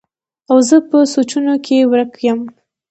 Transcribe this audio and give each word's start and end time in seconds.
او 0.49 0.57
زۀ 0.67 0.77
پۀ 0.87 0.97
سوچونو 1.13 1.53
کښې 1.65 1.77
ورک 1.91 2.13
يم 2.27 2.39